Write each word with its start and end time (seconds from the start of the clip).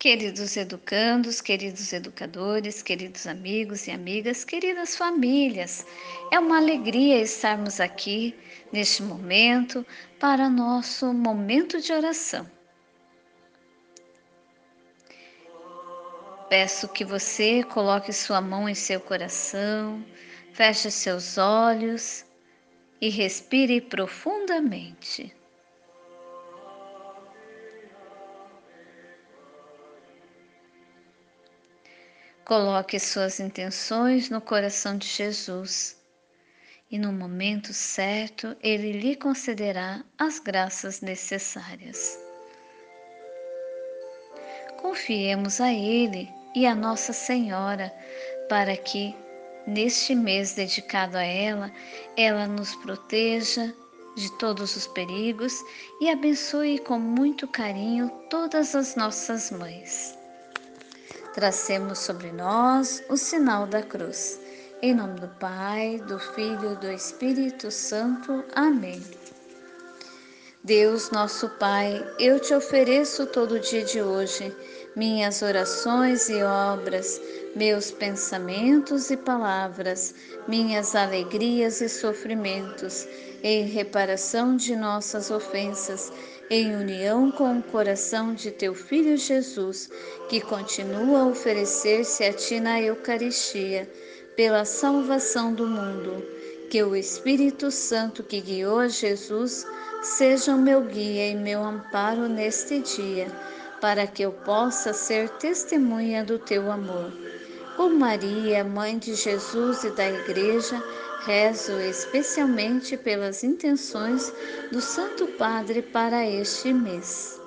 Queridos 0.00 0.56
educandos, 0.56 1.42
queridos 1.42 1.92
educadores, 1.92 2.80
queridos 2.80 3.26
amigos 3.26 3.86
e 3.86 3.90
amigas, 3.90 4.46
queridas 4.46 4.96
famílias, 4.96 5.86
é 6.32 6.38
uma 6.38 6.56
alegria 6.56 7.20
estarmos 7.20 7.80
aqui 7.80 8.34
neste 8.72 9.02
momento 9.02 9.84
para 10.18 10.48
nosso 10.48 11.12
momento 11.12 11.82
de 11.82 11.92
oração. 11.92 12.50
Peço 16.48 16.88
que 16.88 17.04
você 17.04 17.62
coloque 17.62 18.10
sua 18.10 18.40
mão 18.40 18.66
em 18.66 18.74
seu 18.74 19.00
coração, 19.00 20.02
feche 20.54 20.90
seus 20.90 21.36
olhos 21.36 22.24
e 23.02 23.10
respire 23.10 23.82
profundamente. 23.82 25.30
Coloque 32.50 32.98
suas 32.98 33.38
intenções 33.38 34.28
no 34.28 34.40
coração 34.40 34.98
de 34.98 35.06
Jesus 35.06 35.96
e 36.90 36.98
no 36.98 37.12
momento 37.12 37.72
certo 37.72 38.56
ele 38.60 38.90
lhe 38.90 39.14
concederá 39.14 40.02
as 40.18 40.40
graças 40.40 41.00
necessárias. 41.00 42.18
Confiemos 44.82 45.60
a 45.60 45.72
Ele 45.72 46.28
e 46.52 46.66
a 46.66 46.74
Nossa 46.74 47.12
Senhora 47.12 47.94
para 48.48 48.76
que, 48.76 49.14
neste 49.64 50.16
mês 50.16 50.52
dedicado 50.52 51.16
a 51.18 51.22
ela, 51.22 51.70
ela 52.16 52.48
nos 52.48 52.74
proteja 52.74 53.72
de 54.16 54.38
todos 54.38 54.74
os 54.74 54.88
perigos 54.88 55.54
e 56.00 56.10
abençoe 56.10 56.80
com 56.80 56.98
muito 56.98 57.46
carinho 57.46 58.10
todas 58.28 58.74
as 58.74 58.96
nossas 58.96 59.52
mães. 59.52 60.18
Tracemos 61.34 61.98
sobre 62.00 62.32
nós 62.32 63.02
o 63.08 63.16
sinal 63.16 63.66
da 63.66 63.82
cruz. 63.82 64.40
Em 64.82 64.94
nome 64.94 65.20
do 65.20 65.28
Pai, 65.28 66.02
do 66.08 66.18
Filho 66.18 66.72
e 66.72 66.76
do 66.76 66.90
Espírito 66.90 67.70
Santo. 67.70 68.44
Amém. 68.54 69.00
Deus, 70.64 71.10
nosso 71.10 71.48
Pai, 71.50 72.04
eu 72.18 72.40
te 72.40 72.52
ofereço 72.52 73.26
todo 73.26 73.52
o 73.52 73.60
dia 73.60 73.84
de 73.84 74.02
hoje 74.02 74.54
minhas 74.96 75.40
orações 75.40 76.28
e 76.28 76.42
obras, 76.42 77.20
meus 77.54 77.90
pensamentos 77.90 79.10
e 79.10 79.16
palavras, 79.16 80.14
minhas 80.48 80.94
alegrias 80.94 81.80
e 81.80 81.88
sofrimentos, 81.88 83.06
em 83.42 83.64
reparação 83.66 84.56
de 84.56 84.74
nossas 84.74 85.30
ofensas 85.30 86.12
em 86.50 86.74
união 86.74 87.30
com 87.30 87.58
o 87.58 87.62
coração 87.62 88.34
de 88.34 88.50
teu 88.50 88.74
Filho 88.74 89.16
Jesus, 89.16 89.88
que 90.28 90.40
continua 90.40 91.20
a 91.20 91.26
oferecer-se 91.26 92.24
a 92.24 92.32
ti 92.32 92.58
na 92.58 92.80
Eucaristia, 92.82 93.88
pela 94.34 94.64
salvação 94.64 95.54
do 95.54 95.64
mundo. 95.64 96.26
Que 96.68 96.82
o 96.82 96.96
Espírito 96.96 97.70
Santo 97.70 98.24
que 98.24 98.40
guiou 98.40 98.80
a 98.80 98.88
Jesus 98.88 99.64
seja 100.02 100.54
o 100.56 100.58
meu 100.58 100.82
guia 100.82 101.28
e 101.28 101.36
meu 101.36 101.62
amparo 101.62 102.28
neste 102.28 102.80
dia, 102.80 103.28
para 103.80 104.06
que 104.08 104.22
eu 104.22 104.32
possa 104.32 104.92
ser 104.92 105.28
testemunha 105.30 106.24
do 106.24 106.36
teu 106.36 106.70
amor. 106.70 107.12
Por 107.80 107.94
Maria, 107.94 108.62
Mãe 108.62 108.98
de 108.98 109.14
Jesus 109.14 109.84
e 109.84 109.90
da 109.92 110.06
Igreja, 110.06 110.84
Rezo 111.24 111.80
especialmente 111.80 112.94
pelas 112.94 113.42
intenções 113.42 114.30
do 114.70 114.82
Santo 114.82 115.26
Padre 115.38 115.80
para 115.80 116.28
este 116.28 116.74
mês. 116.74 117.40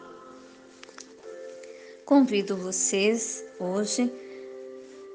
Convido 2.03 2.57
vocês 2.57 3.45
hoje 3.59 4.11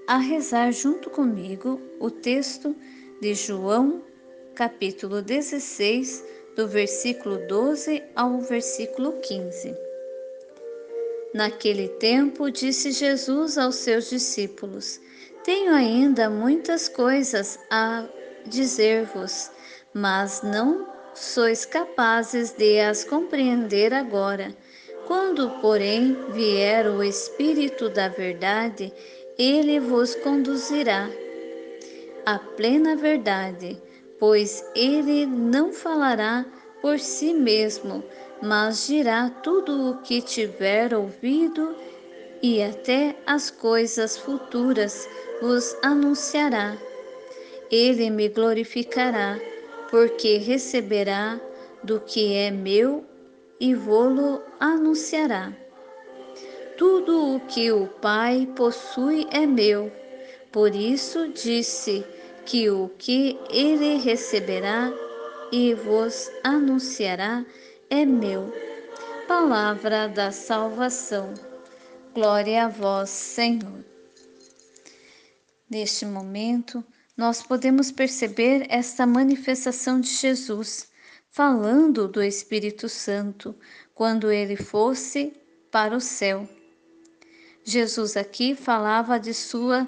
a 0.06 0.18
rezar 0.18 0.70
junto 0.70 1.10
comigo 1.10 1.80
o 1.98 2.12
texto 2.12 2.76
de 3.20 3.34
João, 3.34 4.00
capítulo 4.54 5.20
16, 5.20 6.24
do 6.54 6.68
versículo 6.68 7.44
12 7.48 8.04
ao 8.14 8.40
versículo 8.40 9.14
15. 9.14 9.87
Naquele 11.34 11.88
tempo, 11.88 12.50
disse 12.50 12.90
Jesus 12.90 13.58
aos 13.58 13.76
seus 13.76 14.08
discípulos: 14.08 15.00
Tenho 15.44 15.74
ainda 15.74 16.30
muitas 16.30 16.88
coisas 16.88 17.58
a 17.70 18.06
dizer-vos, 18.46 19.50
mas 19.92 20.42
não 20.42 20.88
sois 21.14 21.66
capazes 21.66 22.52
de 22.52 22.80
as 22.80 23.04
compreender 23.04 23.92
agora. 23.92 24.54
Quando, 25.06 25.50
porém, 25.60 26.16
vier 26.32 26.86
o 26.86 27.02
Espírito 27.02 27.88
da 27.88 28.08
Verdade, 28.08 28.92
ele 29.38 29.80
vos 29.80 30.14
conduzirá 30.16 31.08
à 32.26 32.38
plena 32.38 32.94
verdade, 32.94 33.80
pois 34.18 34.64
ele 34.74 35.24
não 35.26 35.72
falará 35.72 36.44
por 36.82 36.98
si 36.98 37.32
mesmo, 37.32 38.04
mas 38.42 38.86
dirá 38.86 39.30
tudo 39.42 39.90
o 39.90 39.96
que 40.02 40.20
tiver 40.20 40.94
ouvido 40.94 41.74
e 42.42 42.62
até 42.62 43.16
as 43.26 43.50
coisas 43.50 44.16
futuras 44.16 45.08
vos 45.40 45.76
anunciará 45.82 46.76
ele 47.70 48.08
me 48.10 48.28
glorificará, 48.28 49.38
porque 49.90 50.38
receberá 50.38 51.40
do 51.82 52.00
que 52.00 52.34
é 52.34 52.50
meu 52.50 53.04
e 53.60 53.74
vô-lo 53.74 54.42
anunciará. 54.58 55.52
Tudo 56.76 57.36
o 57.36 57.40
que 57.40 57.70
o 57.72 57.86
Pai 57.86 58.48
possui 58.56 59.26
é 59.30 59.46
meu, 59.46 59.92
por 60.50 60.74
isso 60.74 61.28
disse 61.28 62.04
que 62.46 62.70
o 62.70 62.90
que 62.96 63.38
ele 63.50 63.96
receberá 63.98 64.92
e 65.52 65.74
vos 65.74 66.30
anunciará 66.42 67.44
é 67.90 68.04
meu. 68.04 68.52
Palavra 69.26 70.08
da 70.08 70.30
salvação. 70.30 71.32
Glória 72.14 72.64
a 72.64 72.68
vós, 72.68 73.10
Senhor. 73.10 73.84
Neste 75.70 76.06
momento, 76.06 76.84
nós 77.16 77.42
podemos 77.42 77.90
perceber 77.90 78.66
esta 78.70 79.06
manifestação 79.06 80.00
de 80.00 80.08
Jesus, 80.08 80.88
falando 81.30 82.08
do 82.08 82.22
Espírito 82.22 82.88
Santo, 82.88 83.54
quando 83.94 84.30
ele 84.30 84.56
fosse 84.56 85.34
para 85.70 85.96
o 85.96 86.00
céu. 86.00 86.48
Jesus 87.64 88.16
aqui 88.16 88.54
falava 88.54 89.18
de 89.18 89.34
sua 89.34 89.86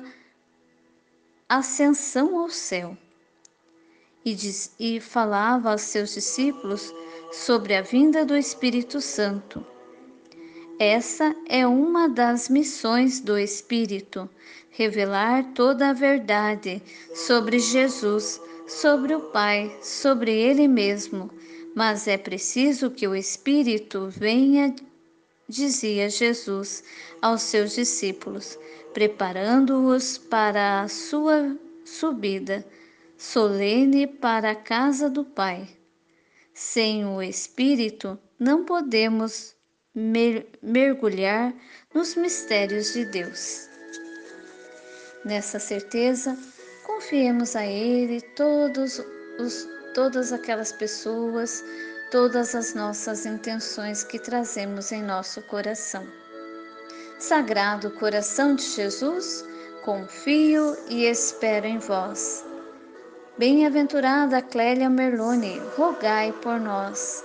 ascensão 1.48 2.38
ao 2.38 2.50
céu 2.50 2.96
e, 4.24 4.34
diz, 4.34 4.74
e 4.78 5.00
falava 5.00 5.70
aos 5.70 5.82
seus 5.82 6.12
discípulos 6.12 6.92
sobre 7.30 7.74
a 7.74 7.82
vinda 7.82 8.24
do 8.24 8.36
Espírito 8.36 9.00
Santo. 9.00 9.64
Essa 10.78 11.34
é 11.48 11.66
uma 11.66 12.08
das 12.08 12.48
missões 12.48 13.20
do 13.20 13.38
Espírito, 13.38 14.28
revelar 14.70 15.52
toda 15.52 15.90
a 15.90 15.92
verdade 15.92 16.82
sobre 17.14 17.58
Jesus, 17.58 18.40
sobre 18.66 19.14
o 19.14 19.20
Pai, 19.20 19.76
sobre 19.82 20.32
Ele 20.32 20.66
mesmo. 20.66 21.30
Mas 21.74 22.08
é 22.08 22.16
preciso 22.16 22.90
que 22.90 23.06
o 23.06 23.14
Espírito 23.14 24.08
venha, 24.08 24.74
dizia 25.48 26.08
Jesus 26.08 26.82
aos 27.20 27.42
seus 27.42 27.74
discípulos, 27.74 28.58
preparando-os 28.92 30.18
para 30.18 30.82
a 30.82 30.88
sua 30.88 31.56
subida 31.84 32.66
solene 33.20 34.06
para 34.06 34.52
a 34.52 34.54
casa 34.54 35.10
do 35.10 35.24
Pai. 35.24 35.79
Sem 36.54 37.04
o 37.06 37.22
Espírito, 37.22 38.18
não 38.38 38.64
podemos 38.64 39.54
mer 39.94 40.46
mergulhar 40.62 41.54
nos 41.94 42.14
mistérios 42.14 42.92
de 42.92 43.04
Deus. 43.04 43.68
Nessa 45.24 45.58
certeza, 45.58 46.36
confiemos 46.86 47.54
a 47.54 47.66
Ele 47.66 48.20
todos 48.34 49.00
os, 49.38 49.68
todas 49.94 50.32
aquelas 50.32 50.72
pessoas, 50.72 51.62
todas 52.10 52.54
as 52.54 52.74
nossas 52.74 53.26
intenções 53.26 54.02
que 54.02 54.18
trazemos 54.18 54.92
em 54.92 55.02
nosso 55.02 55.42
coração. 55.42 56.06
Sagrado 57.18 57.90
coração 57.92 58.54
de 58.54 58.62
Jesus, 58.62 59.44
confio 59.84 60.76
e 60.88 61.04
espero 61.04 61.66
em 61.66 61.78
vós. 61.78 62.49
Bem-aventurada 63.40 64.42
Clélia 64.42 64.90
Merlone, 64.90 65.62
rogai 65.74 66.30
por 66.42 66.60
nós. 66.60 67.24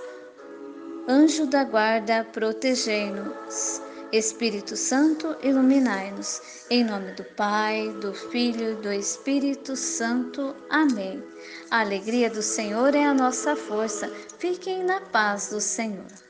Anjo 1.06 1.44
da 1.44 1.62
guarda, 1.62 2.24
protegei-nos. 2.32 3.82
Espírito 4.10 4.78
Santo, 4.78 5.36
iluminai-nos. 5.42 6.40
Em 6.70 6.82
nome 6.82 7.12
do 7.12 7.24
Pai, 7.36 7.90
do 8.00 8.14
Filho 8.14 8.72
e 8.72 8.76
do 8.76 8.90
Espírito 8.90 9.76
Santo. 9.76 10.56
Amém. 10.70 11.22
A 11.70 11.80
alegria 11.80 12.30
do 12.30 12.40
Senhor 12.40 12.94
é 12.94 13.04
a 13.04 13.12
nossa 13.12 13.54
força. 13.54 14.10
Fiquem 14.38 14.84
na 14.84 15.02
paz 15.02 15.50
do 15.50 15.60
Senhor. 15.60 16.25